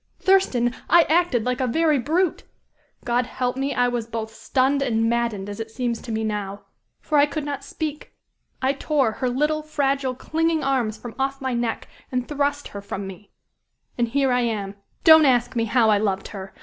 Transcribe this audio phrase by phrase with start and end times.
[0.19, 0.73] Thurston!
[0.89, 2.41] I acted like a very brute!
[3.05, 6.63] God help me, I was both stunned and maddened, as it seems to me now.
[6.99, 8.11] For I could not speak.
[8.63, 13.05] I tore her little, fragile, clinging arms from off my neck, and thrust her from
[13.05, 13.29] me.
[13.95, 14.73] And here I am.
[15.03, 16.51] Don't ask me how I loved her!